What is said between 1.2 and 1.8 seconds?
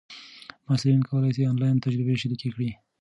سي آنلاین